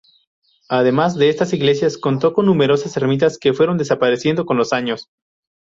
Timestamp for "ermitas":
2.97-3.37